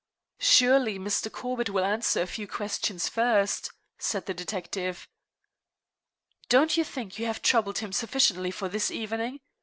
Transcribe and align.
"Surely, 0.39 0.97
Mr. 0.97 1.31
Corbett 1.31 1.69
will 1.69 1.85
answer 1.85 2.23
a 2.23 2.25
few 2.25 2.47
questions 2.47 3.07
first," 3.07 3.71
said 3.99 4.25
the 4.25 4.33
detective. 4.33 5.07
"Don't 6.49 6.75
you 6.75 6.83
think 6.83 7.19
you 7.19 7.27
have 7.27 7.43
troubled 7.43 7.77
him 7.77 7.91
sufficiently 7.93 8.49
for 8.49 8.67
this 8.67 8.89
evening? 8.89 9.41